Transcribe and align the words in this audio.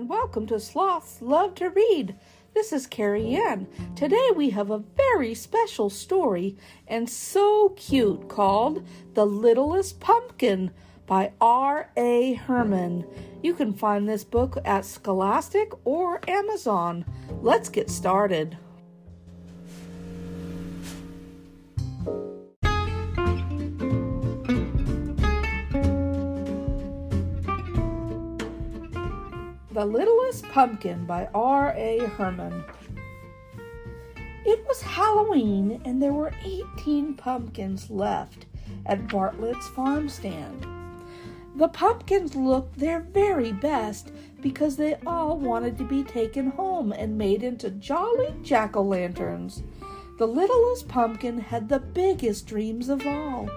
and 0.00 0.08
welcome 0.08 0.46
to 0.46 0.58
Sloths 0.58 1.20
Love 1.20 1.54
to 1.56 1.68
Read. 1.68 2.14
This 2.54 2.72
is 2.72 2.86
Carrie 2.86 3.34
Ann. 3.34 3.66
Today 3.94 4.30
we 4.34 4.48
have 4.48 4.70
a 4.70 4.82
very 4.96 5.34
special 5.34 5.90
story 5.90 6.56
and 6.88 7.06
so 7.06 7.74
cute 7.76 8.26
called 8.26 8.82
The 9.12 9.26
Littlest 9.26 10.00
Pumpkin 10.00 10.70
by 11.04 11.34
R.A. 11.38 12.32
Herman. 12.32 13.04
You 13.42 13.52
can 13.52 13.74
find 13.74 14.08
this 14.08 14.24
book 14.24 14.56
at 14.64 14.86
Scholastic 14.86 15.70
or 15.84 16.22
Amazon. 16.26 17.04
Let's 17.42 17.68
get 17.68 17.90
started. 17.90 18.56
The 29.80 29.86
Littlest 29.86 30.46
Pumpkin 30.50 31.06
by 31.06 31.26
R.A. 31.32 32.00
Herman. 32.00 32.66
It 34.44 34.62
was 34.68 34.82
Halloween 34.82 35.80
and 35.86 36.02
there 36.02 36.12
were 36.12 36.34
18 36.44 37.14
pumpkins 37.14 37.88
left 37.88 38.44
at 38.84 39.08
Bartlett's 39.08 39.68
farm 39.68 40.10
stand. 40.10 40.66
The 41.56 41.68
pumpkins 41.68 42.36
looked 42.36 42.78
their 42.78 43.00
very 43.00 43.52
best 43.52 44.12
because 44.42 44.76
they 44.76 44.96
all 45.06 45.38
wanted 45.38 45.78
to 45.78 45.84
be 45.84 46.04
taken 46.04 46.50
home 46.50 46.92
and 46.92 47.16
made 47.16 47.42
into 47.42 47.70
jolly 47.70 48.34
jack 48.42 48.76
o' 48.76 48.82
lanterns. 48.82 49.62
The 50.18 50.28
littlest 50.28 50.88
pumpkin 50.88 51.40
had 51.40 51.70
the 51.70 51.80
biggest 51.80 52.46
dreams 52.46 52.90
of 52.90 53.06
all. 53.06 53.48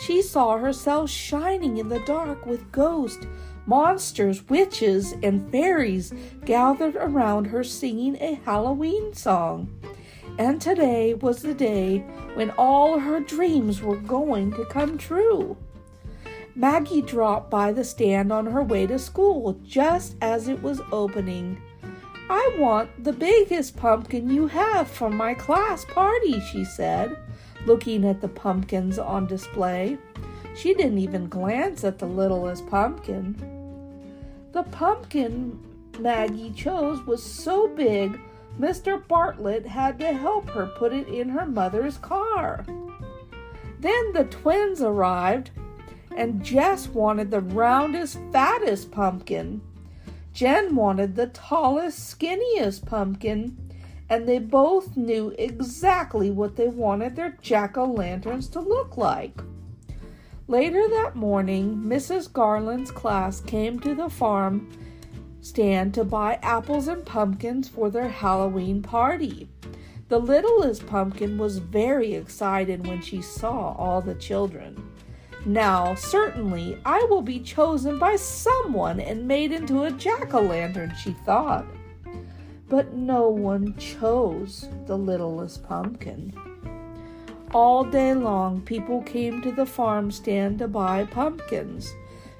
She 0.00 0.22
saw 0.22 0.56
herself 0.56 1.10
shining 1.10 1.78
in 1.78 1.88
the 1.88 1.98
dark 1.98 2.46
with 2.46 2.70
ghosts 2.70 3.26
monsters, 3.66 4.48
witches, 4.48 5.14
and 5.22 5.50
fairies 5.50 6.12
gathered 6.44 6.96
around 6.96 7.46
her 7.46 7.64
singing 7.64 8.16
a 8.20 8.34
Halloween 8.44 9.14
song. 9.14 9.68
And 10.38 10.60
today 10.60 11.14
was 11.14 11.42
the 11.42 11.54
day 11.54 11.98
when 12.34 12.50
all 12.58 12.98
her 12.98 13.20
dreams 13.20 13.80
were 13.80 13.96
going 13.96 14.52
to 14.54 14.64
come 14.66 14.98
true. 14.98 15.56
Maggie 16.56 17.02
dropped 17.02 17.50
by 17.50 17.72
the 17.72 17.84
stand 17.84 18.32
on 18.32 18.46
her 18.46 18.62
way 18.62 18.86
to 18.86 18.98
school 18.98 19.58
just 19.64 20.16
as 20.20 20.48
it 20.48 20.62
was 20.62 20.80
opening. 20.92 21.60
I 22.30 22.56
want 22.58 23.04
the 23.04 23.12
biggest 23.12 23.76
pumpkin 23.76 24.30
you 24.30 24.46
have 24.46 24.88
for 24.88 25.10
my 25.10 25.34
class 25.34 25.84
party, 25.84 26.40
she 26.40 26.64
said, 26.64 27.16
looking 27.66 28.04
at 28.04 28.20
the 28.20 28.28
pumpkins 28.28 28.98
on 28.98 29.26
display. 29.26 29.98
She 30.56 30.74
didn't 30.74 30.98
even 30.98 31.28
glance 31.28 31.84
at 31.84 31.98
the 31.98 32.06
littlest 32.06 32.66
pumpkin. 32.68 33.36
The 34.52 34.62
pumpkin 34.62 35.58
Maggie 35.98 36.52
chose 36.52 37.04
was 37.06 37.22
so 37.22 37.68
big, 37.68 38.18
Mr. 38.58 39.06
Bartlett 39.08 39.66
had 39.66 39.98
to 39.98 40.12
help 40.12 40.48
her 40.50 40.66
put 40.66 40.92
it 40.92 41.08
in 41.08 41.28
her 41.30 41.46
mother's 41.46 41.98
car. 41.98 42.64
Then 43.80 44.12
the 44.12 44.24
twins 44.24 44.80
arrived, 44.80 45.50
and 46.16 46.44
Jess 46.44 46.88
wanted 46.88 47.30
the 47.30 47.40
roundest, 47.40 48.18
fattest 48.32 48.92
pumpkin. 48.92 49.60
Jen 50.32 50.74
wanted 50.76 51.16
the 51.16 51.26
tallest, 51.26 52.18
skinniest 52.18 52.86
pumpkin, 52.86 53.56
and 54.08 54.28
they 54.28 54.38
both 54.38 54.96
knew 54.96 55.34
exactly 55.38 56.30
what 56.30 56.56
they 56.56 56.68
wanted 56.68 57.16
their 57.16 57.36
jack 57.42 57.76
o' 57.76 57.84
lanterns 57.84 58.48
to 58.48 58.60
look 58.60 58.96
like. 58.96 59.40
Later 60.46 60.86
that 60.88 61.16
morning, 61.16 61.76
Mrs. 61.76 62.30
Garland's 62.30 62.90
class 62.90 63.40
came 63.40 63.80
to 63.80 63.94
the 63.94 64.10
farm 64.10 64.70
stand 65.40 65.94
to 65.94 66.04
buy 66.04 66.38
apples 66.42 66.86
and 66.86 67.04
pumpkins 67.04 67.66
for 67.66 67.88
their 67.88 68.08
Halloween 68.08 68.82
party. 68.82 69.48
The 70.08 70.18
littlest 70.18 70.86
pumpkin 70.86 71.38
was 71.38 71.58
very 71.58 72.12
excited 72.12 72.86
when 72.86 73.00
she 73.00 73.22
saw 73.22 73.72
all 73.72 74.02
the 74.02 74.14
children. 74.14 74.90
Now, 75.46 75.94
certainly, 75.94 76.78
I 76.84 77.06
will 77.08 77.22
be 77.22 77.40
chosen 77.40 77.98
by 77.98 78.16
someone 78.16 79.00
and 79.00 79.26
made 79.26 79.50
into 79.50 79.84
a 79.84 79.92
jack 79.92 80.34
o' 80.34 80.40
lantern, 80.42 80.94
she 81.02 81.12
thought. 81.24 81.64
But 82.68 82.92
no 82.92 83.30
one 83.30 83.76
chose 83.76 84.68
the 84.86 84.96
littlest 84.98 85.64
pumpkin. 85.64 86.34
All 87.54 87.84
day 87.84 88.14
long, 88.14 88.62
people 88.62 89.00
came 89.02 89.40
to 89.42 89.52
the 89.52 89.64
farm 89.64 90.10
stand 90.10 90.58
to 90.58 90.66
buy 90.66 91.04
pumpkins. 91.04 91.94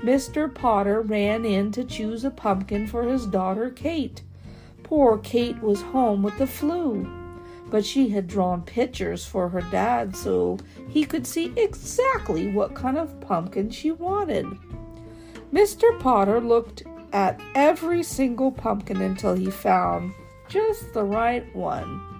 Mr. 0.00 0.54
Potter 0.54 1.00
ran 1.00 1.46
in 1.46 1.72
to 1.72 1.82
choose 1.82 2.26
a 2.26 2.30
pumpkin 2.30 2.86
for 2.86 3.04
his 3.04 3.24
daughter 3.24 3.70
Kate. 3.70 4.20
Poor 4.82 5.16
Kate 5.16 5.62
was 5.62 5.80
home 5.80 6.22
with 6.22 6.36
the 6.36 6.46
flu, 6.46 7.10
but 7.70 7.86
she 7.86 8.10
had 8.10 8.26
drawn 8.26 8.60
pictures 8.60 9.24
for 9.24 9.48
her 9.48 9.62
dad 9.70 10.14
so 10.14 10.58
he 10.90 11.06
could 11.06 11.26
see 11.26 11.54
exactly 11.56 12.52
what 12.52 12.74
kind 12.74 12.98
of 12.98 13.18
pumpkin 13.18 13.70
she 13.70 13.90
wanted. 13.90 14.44
Mr. 15.50 15.98
Potter 16.00 16.38
looked 16.38 16.82
at 17.14 17.40
every 17.54 18.02
single 18.02 18.52
pumpkin 18.52 19.00
until 19.00 19.34
he 19.34 19.50
found 19.50 20.12
just 20.50 20.92
the 20.92 21.02
right 21.02 21.56
one. 21.56 22.17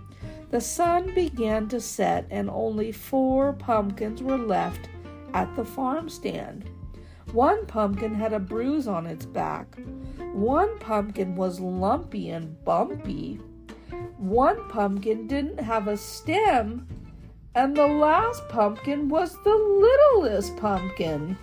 The 0.50 0.60
sun 0.60 1.14
began 1.14 1.69
to 1.69 1.81
set, 1.81 2.26
and 2.31 2.48
only 2.48 2.91
four 2.91 3.53
pumpkins 3.53 4.22
were 4.22 4.38
left 4.38 4.88
at 5.34 5.54
the 5.56 5.64
farm 5.64 6.09
stand. 6.09 6.70
One 7.32 7.66
pumpkin 7.66 8.14
had 8.14 8.32
a 8.32 8.38
bruise 8.38 8.88
on 8.88 9.06
its 9.06 9.26
back. 9.26 9.76
One 10.32 10.78
pumpkin 10.78 11.36
was 11.36 11.60
lumpy 11.60 12.31
and 12.31 12.64
bumpy. 12.64 13.38
One 14.16 14.69
pumpkin 14.70 15.26
didn't 15.26 15.60
have 15.60 15.88
a 15.88 15.97
stem. 15.98 16.88
And 17.54 17.76
the 17.76 17.86
last 17.86 18.48
pumpkin 18.48 19.10
was 19.10 19.36
the 19.44 19.54
littlest 19.54 20.56
pumpkin. 20.56 21.36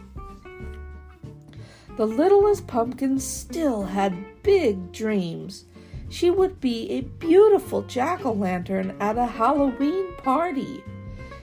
The 1.97 2.07
littlest 2.07 2.65
pumpkin 2.65 3.19
still 3.19 3.83
had 3.83 4.41
big 4.41 4.91
dreams 4.91 5.65
she 6.09 6.29
would 6.29 6.59
be 6.59 6.89
a 6.91 7.01
beautiful 7.01 7.81
jack 7.81 8.25
o' 8.25 8.31
lantern 8.33 8.95
at 8.99 9.17
a 9.17 9.25
Halloween 9.25 10.15
party. 10.17 10.83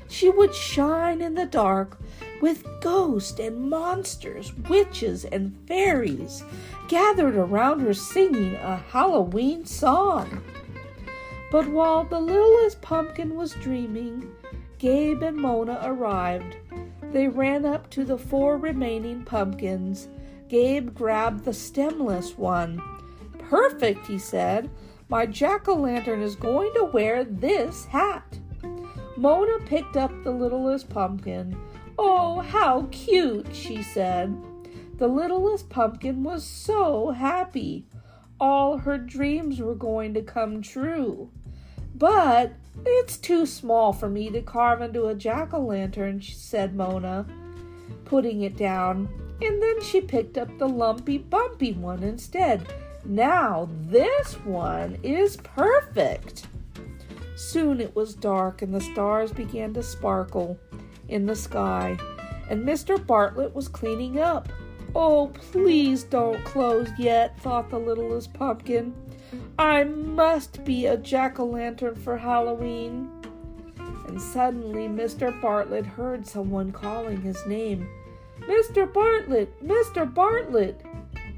She 0.09 0.29
would 0.29 0.55
shine 0.55 1.21
in 1.21 1.35
the 1.35 1.47
dark 1.47 1.99
with 2.41 2.67
ghosts 2.81 3.39
and 3.41 3.71
monsters, 3.71 4.53
witches 4.69 5.25
and 5.25 5.57
fairies 5.67 6.45
gathered 6.89 7.37
around 7.37 7.81
her 7.81 7.95
singing 7.95 8.55
a 8.57 8.77
Halloween 8.77 9.65
song. 9.65 10.43
But 11.51 11.69
while 11.69 12.05
the 12.05 12.21
littlest 12.21 12.83
pumpkin 12.83 13.37
was 13.37 13.55
dreaming, 13.55 14.31
Gabe 14.79 15.23
and 15.23 15.37
Mona 15.37 15.81
arrived. 15.83 16.57
They 17.13 17.29
ran 17.29 17.65
up 17.65 17.89
to 17.91 18.05
the 18.05 18.19
four 18.19 18.59
remaining 18.59 19.25
pumpkins. 19.25 20.09
Gabe 20.49 20.95
grabbed 20.95 21.45
the 21.45 21.55
stemless 21.55 22.37
one 22.37 22.83
Perfect, 23.53 24.07
he 24.07 24.19
said. 24.19 24.71
My 25.11 25.27
jack 25.27 25.69
o' 25.69 25.75
lantern 25.75 26.23
is 26.23 26.37
going 26.37 26.73
to 26.73 26.85
wear 26.85 27.23
this 27.23 27.85
hat. 27.85 28.39
Mona 29.19 29.59
picked 29.67 29.95
up 29.95 30.11
the 30.25 30.31
littlest 30.31 30.89
pumpkin. 30.89 31.61
Oh, 31.99 32.41
how 32.41 32.89
cute, 32.91 33.55
she 33.55 33.83
said. 33.83 34.35
The 34.97 35.07
littlest 35.07 35.69
pumpkin 35.69 36.23
was 36.23 36.45
so 36.45 37.11
happy. 37.11 37.85
All 38.41 38.79
her 38.79 38.97
dreams 38.97 39.61
were 39.61 39.75
going 39.75 40.15
to 40.15 40.23
come 40.23 40.63
true. 40.63 41.29
But 41.95 42.55
it's 42.87 43.19
too 43.19 43.45
small 43.45 43.93
for 43.93 44.09
me 44.09 44.31
to 44.31 44.41
carve 44.41 44.81
into 44.81 45.09
a 45.09 45.15
jack 45.15 45.53
o' 45.53 45.61
lantern, 45.61 46.23
said 46.23 46.75
Mona, 46.75 47.27
putting 48.07 48.41
it 48.41 48.57
down. 48.57 49.11
And 49.43 49.63
then 49.63 49.83
she 49.83 50.01
picked 50.01 50.39
up 50.39 50.57
the 50.57 50.71
lumpy, 50.71 51.19
bumpy 51.19 51.75
one 51.75 52.03
instead 52.03 52.67
now 53.05 53.69
this 53.89 54.35
one 54.45 54.99
is 55.03 55.37
perfect. 55.39 56.47
Soon 57.37 57.81
it 57.81 57.95
was 57.97 58.15
dark 58.15 58.63
and 58.63 58.75
the 58.75 58.81
stars 58.81 59.33
began 59.33 59.75
to 59.75 59.83
sparkle 59.83 60.59
in 61.09 61.27
the 61.27 61.37
sky, 61.37 61.97
and 62.49 62.65
Mr. 62.65 63.05
Bartlett 63.05 63.55
was 63.55 63.69
cleaning 63.69 64.21
up. 64.21 64.49
Oh, 64.95 65.33
please 65.35 66.05
don't 66.05 66.43
close 66.45 66.89
yet, 66.99 67.39
thought 67.41 67.71
the 67.71 67.79
littlest 67.79 68.33
pumpkin. 68.33 68.95
I 69.59 69.85
must 69.85 70.65
be 70.65 70.87
a 70.87 70.97
jack 70.97 71.41
o' 71.41 71.47
lantern 71.47 71.95
for 71.95 72.17
Halloween. 72.19 73.11
And 74.07 74.21
suddenly 74.21 74.89
Mr. 74.89 75.39
Bartlett 75.41 75.87
heard 75.87 76.27
someone 76.27 76.73
calling 76.73 77.23
his 77.23 77.45
name. 77.47 77.89
Mr. 78.41 78.93
Bartlett! 78.93 79.63
Mr. 79.65 80.13
Bartlett! 80.13 80.81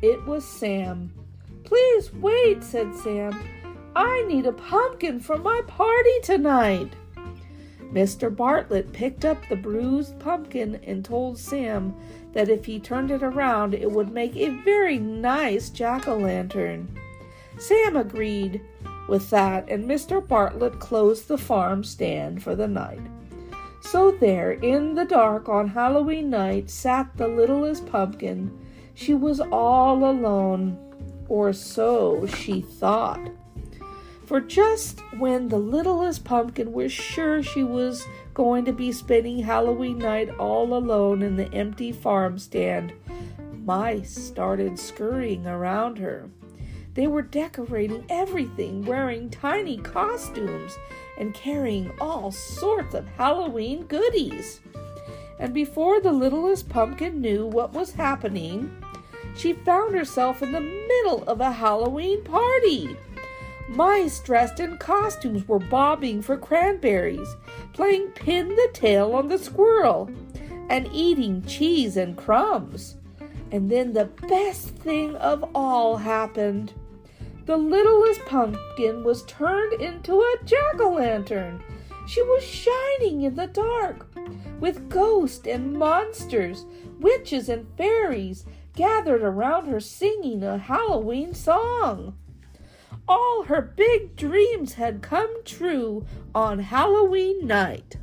It 0.02 0.25
was 0.26 0.44
Sam. 0.44 1.12
Please 1.64 2.12
wait, 2.12 2.62
said 2.62 2.94
Sam. 2.94 3.38
I 3.96 4.25
need 4.28 4.46
a 4.46 4.52
pumpkin 4.52 5.20
for 5.20 5.38
my 5.38 5.61
party 5.66 6.20
tonight. 6.22 6.93
Mr. 7.93 8.34
Bartlett 8.34 8.93
picked 8.93 9.25
up 9.25 9.38
the 9.49 9.56
bruised 9.56 10.19
pumpkin 10.19 10.81
and 10.84 11.05
told 11.05 11.38
Sam 11.38 11.94
that 12.32 12.49
if 12.49 12.64
he 12.64 12.81
turned 12.81 13.11
it 13.11 13.22
around, 13.22 13.72
it 13.72 13.90
would 13.90 14.11
make 14.11 14.37
a 14.37 14.49
very 14.49 14.99
nice 14.99 15.70
jack 15.70 16.08
o' 16.08 16.16
lantern. 16.16 16.88
Sam 17.58 17.96
agreed 17.96 18.61
with 19.08 19.31
that, 19.31 19.69
and 19.69 19.84
Mr. 19.84 20.26
Bartlett 20.26 20.81
closed 20.81 21.28
the 21.28 21.38
farm 21.38 21.84
stand 21.84 22.43
for 22.43 22.56
the 22.56 22.66
night. 22.66 23.02
So 23.81 24.11
there, 24.11 24.52
in 24.52 24.94
the 24.94 25.05
dark 25.05 25.49
on 25.49 25.69
Halloween 25.69 26.31
night, 26.31 26.70
sat 26.70 27.16
the 27.16 27.28
littlest 27.28 27.87
pumpkin. 27.87 28.50
She 28.94 29.14
was 29.14 29.40
all 29.40 30.05
alone, 30.05 30.78
or 31.29 31.53
so 31.53 32.26
she 32.26 32.61
thought. 32.61 33.31
For 34.25 34.41
just 34.41 35.00
when 35.19 35.49
the 35.49 35.59
littlest 35.59 36.25
pumpkin 36.25 36.73
was 36.73 36.91
sure 36.91 37.43
she 37.43 37.62
was 37.62 38.06
going 38.32 38.65
to 38.65 38.73
be 38.73 38.91
spending 38.91 39.41
Halloween 39.41 39.99
night 39.99 40.31
all 40.38 40.75
alone 40.75 41.23
in 41.23 41.37
the 41.37 41.53
empty 41.53 41.93
farm 41.93 42.38
stand, 42.38 42.94
mice 43.65 44.15
started 44.15 44.79
scurrying 44.79 45.47
around 45.47 45.99
her. 45.99 46.31
They 46.94 47.06
were 47.06 47.23
decorating 47.23 48.05
everything, 48.09 48.85
wearing 48.85 49.29
tiny 49.29 49.79
costumes, 49.79 50.79
and 51.19 51.35
carrying 51.35 51.93
all 52.00 52.31
sorts 52.31 52.94
of 52.94 53.06
Halloween 53.09 53.85
goodies. 53.87 54.61
And 55.38 55.53
before 55.53 56.00
the 56.00 56.12
littlest 56.12 56.69
pumpkin 56.69 57.21
knew 57.21 57.47
what 57.47 57.73
was 57.73 57.93
happening, 57.93 58.75
she 59.37 59.53
found 59.53 59.95
herself 59.95 60.43
in 60.43 60.53
the 60.53 60.61
middle 60.61 61.25
of 61.25 61.41
a 61.41 61.53
Halloween 61.53 62.23
party. 62.25 62.97
Mice 63.69 64.21
dressed 64.21 64.61
in 64.61 64.77
costumes 64.79 65.49
were 65.49 65.59
bobbing 65.59 66.23
for 66.23 66.37
cranberries, 66.37 67.35
playing 67.73 68.09
pin 68.09 68.49
the 68.51 68.69
tail 68.73 69.13
on 69.15 69.29
the 69.29 69.39
squirrel, 69.39 70.11
and 70.69 70.89
eating 70.93 71.43
cheese 71.45 71.97
and 71.97 72.17
crumbs. 72.17 72.97
And 73.51 73.71
then 73.71 73.93
the 73.93 74.07
best 74.07 74.69
thing 74.69 75.17
of 75.17 75.45
all 75.55 75.97
happened. 75.97 76.73
The 77.47 77.57
littlest 77.57 78.25
pumpkin 78.27 79.05
was 79.05 79.25
turned 79.25 79.75
into 79.81 80.21
a 80.21 80.37
jack 80.45 80.81
o' 80.81 80.95
lantern. 80.95 81.63
She 82.07 82.23
was 82.23 82.45
shining 82.45 83.23
in 83.23 83.35
the 83.35 83.47
dark, 83.47 84.07
with 84.61 84.89
ghosts 84.89 85.47
and 85.47 85.73
monsters, 85.73 86.67
witches 87.01 87.49
and 87.49 87.67
fairies 87.77 88.45
gathered 88.75 89.23
around 89.23 89.67
her 89.67 89.81
singing 89.81 90.43
a 90.43 90.59
Halloween 90.59 91.35
song. 91.35 92.17
All 93.06 93.44
her 93.44 93.61
big 93.61 94.17
dreams 94.17 94.75
had 94.75 95.03
come 95.03 95.44
true 95.44 96.06
on 96.35 96.59
Halloween 96.61 97.47
night. 97.47 97.97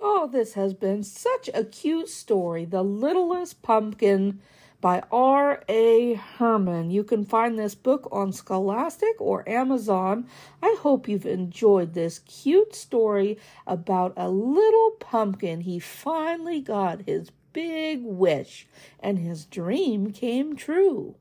Oh, 0.00 0.28
this 0.30 0.54
has 0.54 0.74
been 0.74 1.02
such 1.02 1.50
a 1.52 1.64
cute 1.64 2.08
story. 2.08 2.64
The 2.64 2.84
Littlest 2.84 3.62
Pumpkin 3.62 4.40
by 4.84 5.02
R.A. 5.10 6.12
Herman. 6.12 6.90
You 6.90 7.04
can 7.04 7.24
find 7.24 7.58
this 7.58 7.74
book 7.74 8.06
on 8.12 8.34
Scholastic 8.34 9.18
or 9.18 9.48
Amazon. 9.48 10.28
I 10.62 10.76
hope 10.80 11.08
you've 11.08 11.24
enjoyed 11.24 11.94
this 11.94 12.18
cute 12.18 12.74
story 12.74 13.38
about 13.66 14.12
a 14.14 14.28
little 14.28 14.90
pumpkin. 15.00 15.62
He 15.62 15.78
finally 15.78 16.60
got 16.60 17.06
his 17.06 17.30
big 17.54 18.04
wish, 18.04 18.66
and 19.00 19.18
his 19.18 19.46
dream 19.46 20.12
came 20.12 20.54
true. 20.54 21.14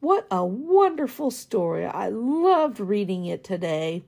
What 0.00 0.26
a 0.30 0.46
wonderful 0.46 1.30
story! 1.30 1.84
I 1.84 2.08
loved 2.08 2.80
reading 2.80 3.26
it 3.26 3.44
today. 3.44 4.04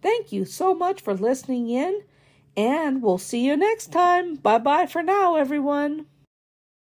Thank 0.00 0.32
you 0.32 0.46
so 0.46 0.74
much 0.74 1.02
for 1.02 1.12
listening 1.12 1.68
in, 1.68 2.04
and 2.56 3.02
we'll 3.02 3.18
see 3.18 3.44
you 3.44 3.54
next 3.54 3.92
time. 3.92 4.36
Bye 4.36 4.56
bye 4.56 4.86
for 4.86 5.02
now, 5.02 5.34
everyone. 5.34 6.06